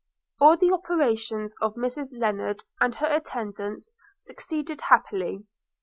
All 0.39 0.57
the 0.57 0.71
operations 0.71 1.53
of 1.61 1.75
Mrs 1.75 2.11
Lennard 2.17 2.63
and 2.79 2.95
her 2.95 3.05
attendants 3.05 3.91
succeeded 4.17 4.81
happily. 4.81 5.45